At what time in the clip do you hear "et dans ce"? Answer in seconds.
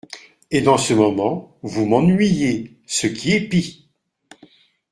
0.49-0.95